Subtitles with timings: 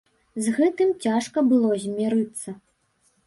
[0.43, 2.49] З гэтым цяжка было змірыцца.